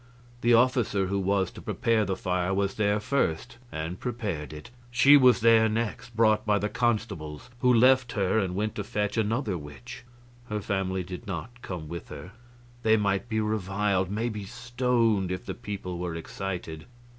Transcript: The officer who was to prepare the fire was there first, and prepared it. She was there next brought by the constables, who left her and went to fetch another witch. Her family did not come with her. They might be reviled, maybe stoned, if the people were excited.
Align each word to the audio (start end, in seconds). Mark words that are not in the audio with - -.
The 0.41 0.55
officer 0.55 1.05
who 1.05 1.19
was 1.19 1.51
to 1.51 1.61
prepare 1.61 2.05
the 2.05 2.15
fire 2.15 2.55
was 2.55 2.73
there 2.73 2.99
first, 2.99 3.59
and 3.71 3.99
prepared 3.99 4.51
it. 4.51 4.71
She 4.89 5.15
was 5.15 5.41
there 5.41 5.69
next 5.69 6.15
brought 6.15 6.43
by 6.43 6.57
the 6.57 6.69
constables, 6.69 7.51
who 7.59 7.71
left 7.71 8.13
her 8.13 8.39
and 8.39 8.55
went 8.55 8.73
to 8.73 8.83
fetch 8.83 9.15
another 9.15 9.59
witch. 9.59 10.03
Her 10.49 10.59
family 10.59 11.03
did 11.03 11.27
not 11.27 11.61
come 11.61 11.87
with 11.87 12.09
her. 12.09 12.31
They 12.81 12.97
might 12.97 13.29
be 13.29 13.39
reviled, 13.39 14.09
maybe 14.09 14.45
stoned, 14.45 15.31
if 15.31 15.45
the 15.45 15.53
people 15.53 15.99
were 15.99 16.15
excited. 16.15 16.85